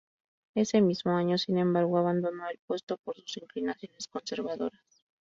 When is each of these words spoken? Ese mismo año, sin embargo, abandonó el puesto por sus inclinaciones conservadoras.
Ese 0.55 0.81
mismo 0.81 1.11
año, 1.15 1.37
sin 1.37 1.59
embargo, 1.59 1.99
abandonó 1.99 2.49
el 2.49 2.57
puesto 2.65 2.97
por 2.97 3.13
sus 3.17 3.37
inclinaciones 3.37 4.07
conservadoras. 4.07 5.03